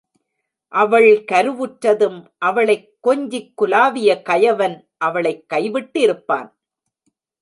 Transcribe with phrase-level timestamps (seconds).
[0.67, 2.27] அவள் கருவுற்றதும்,
[2.37, 4.89] அவளைக் கொஞ்சிக்குலாவிய கயவன்
[4.97, 6.51] அவளைக் கைவிட்டிருப்பான்.